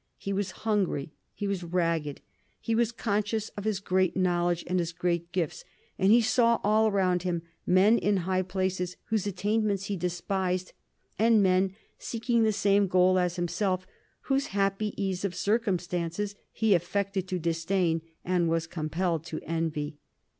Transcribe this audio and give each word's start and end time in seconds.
He 0.17 0.33
was 0.33 0.49
hungry, 0.65 1.11
he 1.31 1.45
was 1.45 1.63
ragged, 1.63 2.21
he 2.59 2.73
was 2.73 2.91
conscious 2.91 3.49
of 3.49 3.65
his 3.65 3.79
great 3.79 4.17
knowledge 4.17 4.63
and 4.65 4.79
his 4.79 4.93
great 4.93 5.31
gifts, 5.31 5.63
and 5.99 6.11
he 6.11 6.21
saw 6.21 6.59
all 6.63 6.87
around 6.87 7.21
him 7.21 7.43
men 7.67 7.99
in 7.99 8.17
high 8.25 8.41
places 8.41 8.97
whose 9.09 9.27
attainments 9.27 9.83
he 9.85 9.95
despised, 9.95 10.73
and 11.19 11.43
men 11.43 11.75
seeking 11.99 12.41
the 12.41 12.51
same 12.51 12.87
goal 12.87 13.19
as 13.19 13.35
himself 13.35 13.85
whose 14.21 14.47
happy 14.57 14.95
ease 14.97 15.23
of 15.23 15.35
circumstances 15.35 16.33
he 16.51 16.73
affected 16.73 17.27
to 17.27 17.37
disdain 17.37 18.01
and 18.25 18.49
was 18.49 18.65
compelled 18.65 19.23
to 19.25 19.39
envy. 19.43 19.99